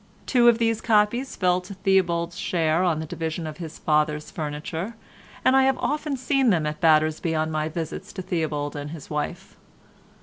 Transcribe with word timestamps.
Two 0.25 0.47
of 0.47 0.57
these 0.57 0.81
copies 0.81 1.35
fell 1.35 1.61
to 1.61 1.75
Theobald's 1.75 2.35
share 2.35 2.83
on 2.83 2.99
the 2.99 3.05
division 3.05 3.45
of 3.45 3.57
his 3.57 3.77
father's 3.77 4.31
furniture, 4.31 4.95
and 5.45 5.55
I 5.55 5.61
have 5.65 5.77
often 5.77 6.17
seen 6.17 6.49
them 6.49 6.65
at 6.65 6.81
Battersby 6.81 7.35
on 7.35 7.51
my 7.51 7.69
visits 7.69 8.11
to 8.13 8.23
Theobald 8.23 8.75
and 8.75 8.89
his 8.89 9.11
wife. 9.11 9.55